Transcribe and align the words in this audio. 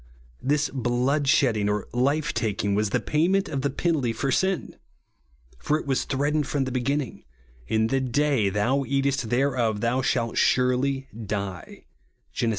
This 0.41 0.71
blood 0.71 1.27
shedding 1.27 1.69
or 1.69 1.87
life 1.93 2.33
taking 2.33 2.73
was 2.73 2.89
the 2.89 2.99
payment 2.99 3.47
of 3.47 3.61
the 3.61 3.69
penalty 3.69 4.13
for 4.13 4.31
sin; 4.31 4.75
for 5.59 5.77
it 5.79 5.85
was 5.85 6.05
threatened 6.05 6.47
from 6.47 6.63
the 6.63 6.71
begin 6.71 6.97
ning," 6.97 7.23
In 7.67 7.85
the 7.85 7.99
day 8.01 8.49
thou 8.49 8.83
eatest 8.83 9.29
thereof 9.29 9.81
thou 9.81 10.01
blialt 10.01 10.37
surely 10.37 11.07
ci(ie" 11.15 11.83
(Gen. 12.33 12.49
ii. 12.49 12.49